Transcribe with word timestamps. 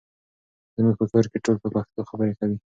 زموږ 0.75 0.95
په 0.99 1.05
کور 1.11 1.25
کې 1.31 1.37
ټول 1.45 1.57
په 1.63 1.67
پښتو 1.73 2.07
خبرې 2.09 2.33
کوي. 2.39 2.57